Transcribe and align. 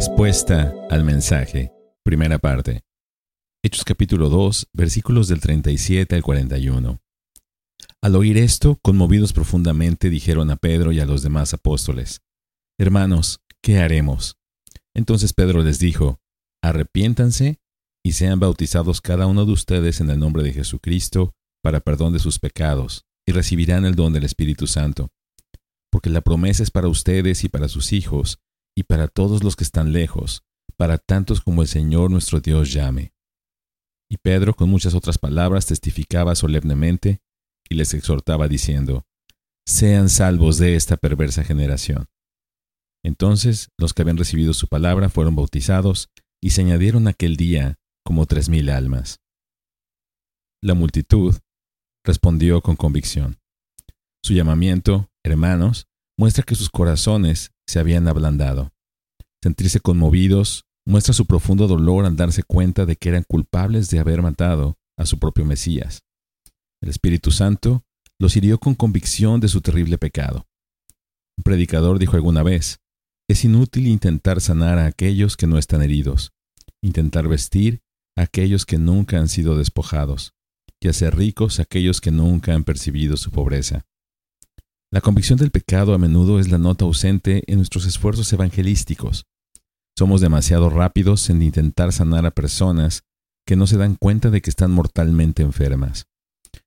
Respuesta 0.00 0.72
al 0.88 1.04
mensaje. 1.04 1.74
Primera 2.02 2.38
parte. 2.38 2.80
Hechos 3.62 3.84
capítulo 3.84 4.30
2, 4.30 4.68
versículos 4.72 5.28
del 5.28 5.40
37 5.40 6.16
al 6.16 6.22
41. 6.22 7.02
Al 8.00 8.16
oír 8.16 8.38
esto, 8.38 8.78
conmovidos 8.80 9.34
profundamente, 9.34 10.08
dijeron 10.08 10.50
a 10.50 10.56
Pedro 10.56 10.92
y 10.92 11.00
a 11.00 11.04
los 11.04 11.20
demás 11.20 11.52
apóstoles, 11.52 12.22
Hermanos, 12.78 13.42
¿qué 13.60 13.80
haremos? 13.80 14.38
Entonces 14.94 15.34
Pedro 15.34 15.62
les 15.62 15.78
dijo, 15.78 16.18
Arrepiéntanse 16.62 17.60
y 18.02 18.12
sean 18.12 18.40
bautizados 18.40 19.02
cada 19.02 19.26
uno 19.26 19.44
de 19.44 19.52
ustedes 19.52 20.00
en 20.00 20.08
el 20.08 20.18
nombre 20.18 20.42
de 20.42 20.54
Jesucristo 20.54 21.34
para 21.62 21.80
perdón 21.80 22.14
de 22.14 22.20
sus 22.20 22.38
pecados, 22.38 23.04
y 23.28 23.32
recibirán 23.32 23.84
el 23.84 23.96
don 23.96 24.14
del 24.14 24.24
Espíritu 24.24 24.66
Santo. 24.66 25.10
Porque 25.90 26.08
la 26.08 26.22
promesa 26.22 26.62
es 26.62 26.70
para 26.70 26.88
ustedes 26.88 27.44
y 27.44 27.50
para 27.50 27.68
sus 27.68 27.92
hijos, 27.92 28.40
y 28.80 28.82
para 28.82 29.08
todos 29.08 29.44
los 29.44 29.56
que 29.56 29.64
están 29.64 29.92
lejos, 29.92 30.42
para 30.78 30.96
tantos 30.96 31.42
como 31.42 31.60
el 31.60 31.68
Señor 31.68 32.10
nuestro 32.10 32.40
Dios 32.40 32.72
llame. 32.72 33.12
Y 34.10 34.16
Pedro 34.16 34.54
con 34.54 34.70
muchas 34.70 34.94
otras 34.94 35.18
palabras 35.18 35.66
testificaba 35.66 36.34
solemnemente 36.34 37.20
y 37.68 37.74
les 37.74 37.92
exhortaba 37.92 38.48
diciendo, 38.48 39.04
Sean 39.66 40.08
salvos 40.08 40.56
de 40.56 40.76
esta 40.76 40.96
perversa 40.96 41.44
generación. 41.44 42.06
Entonces 43.04 43.68
los 43.76 43.92
que 43.92 44.00
habían 44.00 44.16
recibido 44.16 44.54
su 44.54 44.66
palabra 44.66 45.10
fueron 45.10 45.36
bautizados 45.36 46.08
y 46.42 46.50
se 46.50 46.62
añadieron 46.62 47.06
aquel 47.06 47.36
día 47.36 47.78
como 48.02 48.24
tres 48.24 48.48
mil 48.48 48.70
almas. 48.70 49.20
La 50.62 50.72
multitud 50.72 51.36
respondió 52.02 52.62
con 52.62 52.76
convicción. 52.76 53.38
Su 54.24 54.32
llamamiento, 54.32 55.10
hermanos, 55.22 55.86
muestra 56.20 56.44
que 56.44 56.54
sus 56.54 56.68
corazones 56.68 57.50
se 57.66 57.78
habían 57.78 58.06
ablandado. 58.06 58.74
Sentirse 59.42 59.80
conmovidos 59.80 60.66
muestra 60.86 61.14
su 61.14 61.24
profundo 61.24 61.66
dolor 61.66 62.04
al 62.04 62.14
darse 62.14 62.42
cuenta 62.42 62.84
de 62.84 62.96
que 62.96 63.08
eran 63.08 63.24
culpables 63.26 63.88
de 63.88 64.00
haber 64.00 64.20
matado 64.20 64.76
a 64.98 65.06
su 65.06 65.18
propio 65.18 65.46
Mesías. 65.46 66.02
El 66.82 66.90
Espíritu 66.90 67.30
Santo 67.30 67.86
los 68.18 68.36
hirió 68.36 68.58
con 68.58 68.74
convicción 68.74 69.40
de 69.40 69.48
su 69.48 69.62
terrible 69.62 69.96
pecado. 69.96 70.46
Un 71.38 71.42
predicador 71.42 71.98
dijo 71.98 72.16
alguna 72.16 72.42
vez, 72.42 72.80
es 73.26 73.42
inútil 73.46 73.86
intentar 73.86 74.42
sanar 74.42 74.78
a 74.78 74.84
aquellos 74.84 75.38
que 75.38 75.46
no 75.46 75.56
están 75.56 75.80
heridos, 75.80 76.32
intentar 76.82 77.28
vestir 77.28 77.80
a 78.14 78.24
aquellos 78.24 78.66
que 78.66 78.76
nunca 78.76 79.18
han 79.18 79.28
sido 79.28 79.56
despojados, 79.56 80.34
y 80.82 80.88
hacer 80.88 81.16
ricos 81.16 81.60
a 81.60 81.62
aquellos 81.62 82.02
que 82.02 82.10
nunca 82.10 82.52
han 82.52 82.64
percibido 82.64 83.16
su 83.16 83.30
pobreza. 83.30 83.86
La 84.92 85.00
convicción 85.00 85.38
del 85.38 85.52
pecado 85.52 85.94
a 85.94 85.98
menudo 85.98 86.40
es 86.40 86.50
la 86.50 86.58
nota 86.58 86.84
ausente 86.84 87.44
en 87.46 87.58
nuestros 87.58 87.86
esfuerzos 87.86 88.32
evangelísticos. 88.32 89.24
Somos 89.96 90.20
demasiado 90.20 90.68
rápidos 90.68 91.30
en 91.30 91.42
intentar 91.42 91.92
sanar 91.92 92.26
a 92.26 92.32
personas 92.32 93.04
que 93.46 93.54
no 93.54 93.68
se 93.68 93.76
dan 93.76 93.94
cuenta 93.94 94.30
de 94.30 94.42
que 94.42 94.50
están 94.50 94.72
mortalmente 94.72 95.44
enfermas. 95.44 96.06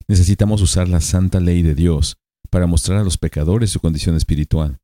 Necesitamos 0.07 0.61
usar 0.61 0.87
la 0.87 1.01
santa 1.01 1.41
ley 1.41 1.63
de 1.63 1.75
Dios 1.75 2.15
para 2.49 2.65
mostrar 2.65 2.99
a 2.99 3.03
los 3.03 3.17
pecadores 3.17 3.71
su 3.71 3.81
condición 3.81 4.15
espiritual. 4.15 4.79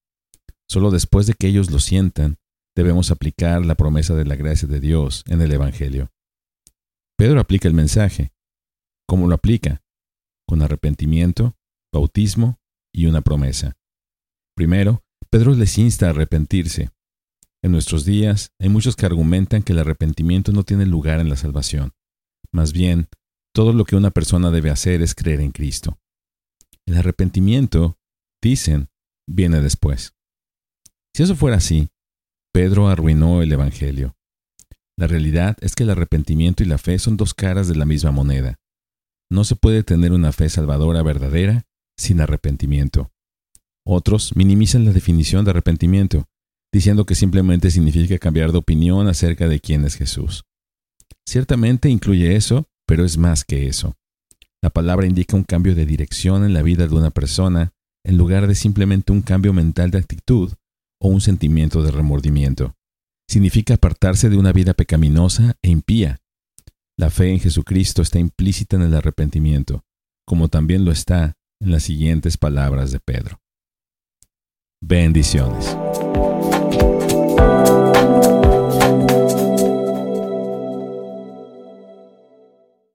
Solo 0.67 0.91
después 0.91 1.25
de 1.25 1.33
que 1.33 1.47
ellos 1.47 1.71
lo 1.71 1.79
sientan, 1.79 2.39
debemos 2.75 3.09
aplicar 3.09 3.65
la 3.65 3.75
promesa 3.75 4.15
de 4.15 4.25
la 4.25 4.35
gracia 4.35 4.67
de 4.67 4.81
Dios 4.81 5.23
en 5.27 5.39
el 5.39 5.53
Evangelio. 5.53 6.11
Pedro 7.17 7.39
aplica 7.39 7.69
el 7.69 7.73
mensaje. 7.73 8.33
¿Cómo 9.07 9.27
lo 9.27 9.35
aplica? 9.35 9.81
Con 10.45 10.61
arrepentimiento, 10.61 11.55
bautismo 11.93 12.59
y 12.99 13.05
una 13.05 13.21
promesa. 13.21 13.77
Primero, 14.57 15.05
Pedro 15.29 15.53
les 15.53 15.77
insta 15.77 16.07
a 16.07 16.09
arrepentirse. 16.09 16.89
En 17.63 17.71
nuestros 17.71 18.03
días 18.03 18.51
hay 18.59 18.67
muchos 18.67 18.97
que 18.97 19.05
argumentan 19.05 19.63
que 19.63 19.71
el 19.71 19.79
arrepentimiento 19.79 20.51
no 20.51 20.63
tiene 20.63 20.85
lugar 20.85 21.21
en 21.21 21.29
la 21.29 21.37
salvación. 21.37 21.93
Más 22.51 22.73
bien, 22.73 23.07
todo 23.53 23.71
lo 23.71 23.85
que 23.85 23.95
una 23.95 24.11
persona 24.11 24.51
debe 24.51 24.69
hacer 24.69 25.01
es 25.01 25.15
creer 25.15 25.39
en 25.39 25.51
Cristo. 25.51 25.97
El 26.85 26.97
arrepentimiento, 26.97 27.97
dicen, 28.43 28.89
viene 29.25 29.61
después. 29.61 30.13
Si 31.15 31.23
eso 31.23 31.37
fuera 31.37 31.55
así, 31.55 31.87
Pedro 32.53 32.89
arruinó 32.89 33.41
el 33.41 33.53
Evangelio. 33.53 34.17
La 34.97 35.07
realidad 35.07 35.55
es 35.61 35.73
que 35.73 35.83
el 35.83 35.91
arrepentimiento 35.91 36.63
y 36.63 36.65
la 36.65 36.77
fe 36.77 36.99
son 36.99 37.15
dos 37.15 37.33
caras 37.33 37.69
de 37.69 37.75
la 37.75 37.85
misma 37.85 38.11
moneda. 38.11 38.59
No 39.31 39.45
se 39.45 39.55
puede 39.55 39.83
tener 39.83 40.11
una 40.11 40.33
fe 40.33 40.49
salvadora 40.49 41.01
verdadera 41.01 41.68
sin 41.99 42.21
arrepentimiento. 42.21 43.11
Otros 43.85 44.35
minimizan 44.35 44.85
la 44.85 44.93
definición 44.93 45.45
de 45.45 45.51
arrepentimiento, 45.51 46.27
diciendo 46.71 47.05
que 47.05 47.15
simplemente 47.15 47.71
significa 47.71 48.17
cambiar 48.17 48.51
de 48.51 48.59
opinión 48.59 49.07
acerca 49.07 49.47
de 49.47 49.59
quién 49.59 49.85
es 49.85 49.95
Jesús. 49.95 50.43
Ciertamente 51.27 51.89
incluye 51.89 52.35
eso, 52.35 52.67
pero 52.87 53.05
es 53.05 53.17
más 53.17 53.43
que 53.43 53.67
eso. 53.67 53.95
La 54.61 54.69
palabra 54.69 55.07
indica 55.07 55.35
un 55.35 55.43
cambio 55.43 55.75
de 55.75 55.85
dirección 55.85 56.43
en 56.43 56.53
la 56.53 56.61
vida 56.61 56.87
de 56.87 56.95
una 56.95 57.11
persona 57.11 57.71
en 58.05 58.17
lugar 58.17 58.47
de 58.47 58.55
simplemente 58.55 59.11
un 59.11 59.21
cambio 59.21 59.53
mental 59.53 59.91
de 59.91 59.99
actitud 59.99 60.53
o 61.01 61.09
un 61.09 61.21
sentimiento 61.21 61.83
de 61.83 61.91
remordimiento. 61.91 62.75
Significa 63.29 63.75
apartarse 63.75 64.29
de 64.29 64.37
una 64.37 64.51
vida 64.51 64.73
pecaminosa 64.73 65.55
e 65.61 65.69
impía. 65.69 66.17
La 66.97 67.09
fe 67.09 67.31
en 67.31 67.39
Jesucristo 67.39 68.01
está 68.01 68.19
implícita 68.19 68.75
en 68.75 68.83
el 68.83 68.93
arrepentimiento, 68.93 69.83
como 70.25 70.49
también 70.49 70.83
lo 70.83 70.91
está 70.91 71.37
en 71.61 71.71
las 71.71 71.83
siguientes 71.83 72.37
palabras 72.37 72.91
de 72.91 72.99
Pedro. 72.99 73.41
Bendiciones. 74.81 75.75